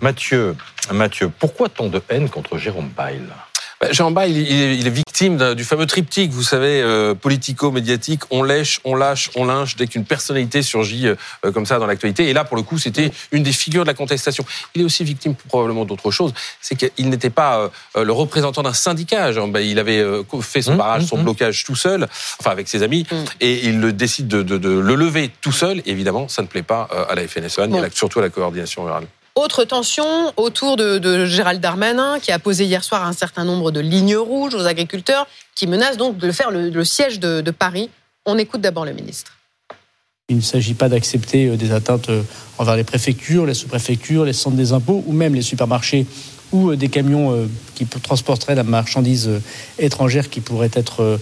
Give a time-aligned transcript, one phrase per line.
[0.00, 0.56] Mathieu,
[0.92, 3.22] Mathieu, pourquoi tant de haine contre Jérôme Bail
[3.78, 8.22] bah, Jean Bas, il, est victime du fameux triptyque, vous savez, euh, politico-médiatique.
[8.30, 12.30] On lèche, on lâche, on lynche dès qu'une personnalité surgit euh, comme ça dans l'actualité.
[12.30, 14.46] Et là, pour le coup, c'était une des figures de la contestation.
[14.74, 16.32] Il est aussi victime probablement d'autre chose.
[16.62, 19.30] C'est qu'il n'était pas euh, le représentant d'un syndicat.
[19.60, 20.02] Il avait
[20.40, 21.24] fait son mmh, barrage, son mmh, mmh.
[21.24, 22.08] blocage tout seul,
[22.40, 23.06] enfin avec ses amis,
[23.40, 25.82] et il décide de, le lever tout seul.
[25.84, 29.06] évidemment, ça ne plaît pas à la FNSEA, ni surtout à la coordination rurale.
[29.36, 33.80] Autre tension autour de, Gérald Darmanin, qui a posé hier soir un certain nombre de
[33.80, 37.90] lignes rouges aux agriculteurs, qui menacent donc de faire le, siège de, de Paris.
[38.24, 39.36] On écoute d'abord le ministre.
[40.30, 42.22] Il ne s'agit pas d'accepter euh, des atteintes euh,
[42.58, 46.06] envers les préfectures, les sous-préfectures, les centres des impôts ou même les supermarchés
[46.52, 49.40] ou euh, des camions euh, qui transporteraient la marchandise euh,
[49.78, 51.18] étrangère qui pourrait être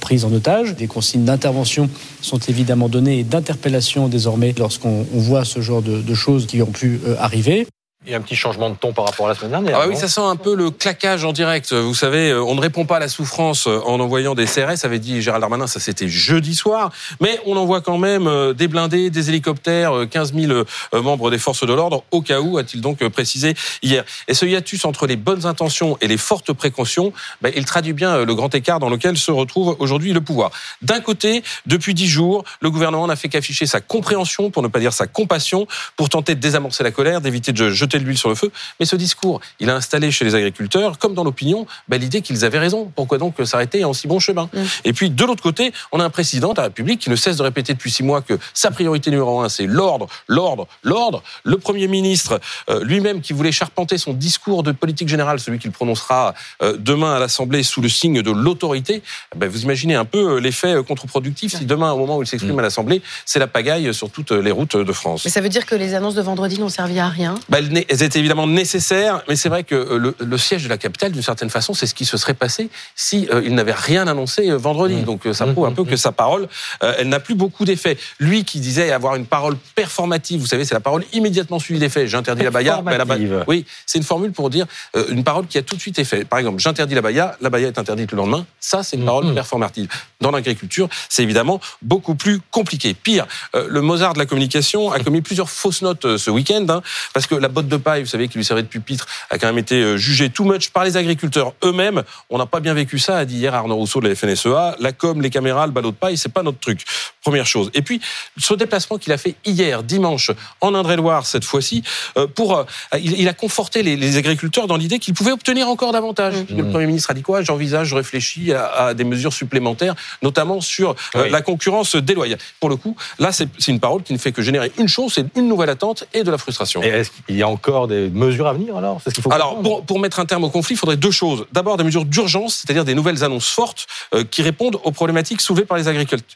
[0.00, 0.74] prise en otage.
[0.76, 1.88] Des consignes d'intervention
[2.20, 7.00] sont évidemment données et d'interpellation désormais lorsqu'on voit ce genre de, choses qui ont pu
[7.18, 7.66] arriver.
[8.06, 9.78] Il y a un petit changement de ton par rapport à la semaine dernière.
[9.80, 11.72] Ah oui, ça sent un peu le claquage en direct.
[11.72, 14.84] Vous savez, euh, on ne répond pas à la souffrance euh, en envoyant des CRS,
[14.84, 16.90] avait dit Gérald Darmanin, ça c'était jeudi soir.
[17.20, 21.66] Mais on envoie quand même euh, des blindés, des hélicoptères, 15 000 membres des forces
[21.66, 24.04] de l'ordre, au cas où, a-t-il donc précisé hier.
[24.28, 28.22] Et ce hiatus entre les bonnes intentions et les fortes précautions, ben, il traduit bien
[28.22, 30.50] le grand écart dans lequel se retrouve aujourd'hui le pouvoir.
[30.82, 34.80] D'un côté, depuis dix jours, le gouvernement n'a fait qu'afficher sa compréhension, pour ne pas
[34.80, 38.28] dire sa compassion, pour tenter de désamorcer la colère, d'éviter de jeter de l'huile sur
[38.28, 38.50] le feu.
[38.80, 42.44] Mais ce discours, il a installé chez les agriculteurs, comme dans l'opinion, bah, l'idée qu'ils
[42.44, 42.90] avaient raison.
[42.94, 44.62] Pourquoi donc s'arrêter en si bon chemin mm.
[44.84, 47.36] Et puis, de l'autre côté, on a un président de la République qui ne cesse
[47.36, 51.22] de répéter depuis six mois que sa priorité numéro un, c'est l'ordre, l'ordre, l'ordre.
[51.44, 55.70] Le Premier ministre euh, lui-même qui voulait charpenter son discours de politique générale, celui qu'il
[55.70, 59.02] prononcera euh, demain à l'Assemblée sous le signe de l'autorité,
[59.36, 62.56] bah, vous imaginez un peu euh, l'effet contre-productif si demain, au moment où il s'exprime
[62.56, 62.60] mm.
[62.60, 65.24] à l'Assemblée, c'est la pagaille sur toutes les routes de France.
[65.24, 67.34] Mais ça veut dire que les annonces de vendredi n'ont servi à rien?
[67.48, 67.58] Bah,
[67.88, 71.22] Elles étaient évidemment nécessaire, mais c'est vrai que euh, le, siège de la capitale, d'une
[71.22, 74.56] certaine façon, c'est ce qui se serait passé si euh, il n'avait rien annoncé euh,
[74.56, 74.96] vendredi.
[74.96, 75.04] Mmh.
[75.04, 76.48] Donc ça prouve un peu que sa parole,
[76.80, 77.96] elle n'a plus beaucoup d'effet.
[78.18, 82.06] Lui qui disait avoir une parole performative, vous savez, c'est la parole immédiatement suivie d'effet.
[82.06, 83.44] J'interdis la baya, la baya.
[83.46, 84.66] Oui, c'est une formule pour dire
[85.08, 86.24] une parole qui a tout de suite effet.
[86.24, 88.46] Par exemple, j'interdis la baya, la baya est interdite le lendemain.
[88.60, 89.06] Ça, c'est une mmh.
[89.06, 89.88] parole performative.
[90.20, 92.94] Dans l'agriculture, c'est évidemment beaucoup plus compliqué.
[92.94, 96.82] Pire, le Mozart de la communication a commis plusieurs fausses notes ce week-end, hein,
[97.12, 99.58] parce que la botte de vous savez, qui lui servait de pupitre, a quand même
[99.58, 102.02] été euh, jugé too much par les agriculteurs eux-mêmes.
[102.30, 104.76] On n'a pas bien vécu ça, a dit hier Arnaud Rousseau de la FNSEA.
[104.80, 106.84] La com, les caméras, le ballot de paille, c'est pas notre truc.
[107.24, 107.70] Première chose.
[107.72, 108.02] Et puis,
[108.36, 110.30] ce déplacement qu'il a fait hier, dimanche,
[110.60, 111.82] en Indre-et-Loire, cette fois-ci,
[112.18, 112.64] euh, pour, euh,
[113.02, 116.34] il, a conforté les, agriculteurs dans l'idée qu'ils pouvaient obtenir encore davantage.
[116.34, 116.56] Mmh.
[116.56, 117.40] Le Premier ministre a dit quoi?
[117.40, 122.38] J'envisage, je réfléchis à, des mesures supplémentaires, notamment sur la concurrence déloyale.
[122.60, 125.26] Pour le coup, là, c'est une parole qui ne fait que générer une chose, c'est
[125.36, 126.82] une nouvelle attente et de la frustration.
[126.82, 129.00] Et est-ce qu'il y a encore des mesures à venir alors?
[129.04, 131.46] Ce qu'il faut Alors, pour, mettre un terme au conflit, il faudrait deux choses.
[131.52, 135.64] D'abord, des mesures d'urgence, c'est-à-dire des nouvelles annonces fortes euh, qui répondent aux problématiques soulevées
[135.64, 135.84] par les,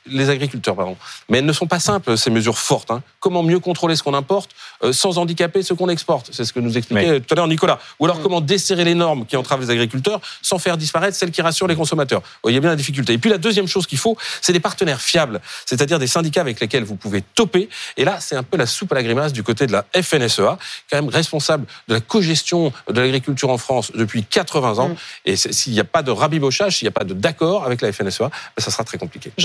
[0.06, 0.77] les agriculteurs.
[0.78, 0.96] Pardon.
[1.28, 2.92] Mais elles ne sont pas simples, ces mesures fortes.
[2.92, 3.02] Hein.
[3.18, 4.50] Comment mieux contrôler ce qu'on importe
[4.84, 6.30] euh, sans handicaper ce qu'on exporte?
[6.32, 7.80] C'est ce que nous expliquait tout à l'heure Nicolas.
[7.98, 8.22] Ou alors, mm.
[8.22, 11.74] comment desserrer les normes qui entravent les agriculteurs sans faire disparaître celles qui rassurent les
[11.74, 12.20] consommateurs?
[12.20, 13.12] Vous voyez bien la difficulté.
[13.12, 16.60] Et puis, la deuxième chose qu'il faut, c'est des partenaires fiables, c'est-à-dire des syndicats avec
[16.60, 17.68] lesquels vous pouvez toper.
[17.96, 20.58] Et là, c'est un peu la soupe à la grimace du côté de la FNSEA,
[20.88, 24.90] quand même responsable de la cogestion de l'agriculture en France depuis 80 ans.
[24.90, 24.96] Mm.
[25.24, 28.28] Et s'il n'y a pas de rabibochage, s'il n'y a pas d'accord avec la FNSEA,
[28.28, 29.32] ben, ça sera très compliqué.